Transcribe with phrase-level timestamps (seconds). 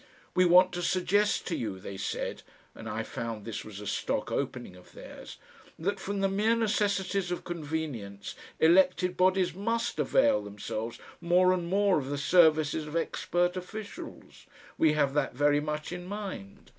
[0.33, 2.41] "We want to suggest to you," they said
[2.73, 5.37] and I found this was a stock opening of theirs
[5.77, 11.99] "that from the mere necessities of convenience elected bodies MUST avail themselves more and more
[11.99, 14.47] of the services of expert officials.
[14.75, 16.69] We have that very much in mind.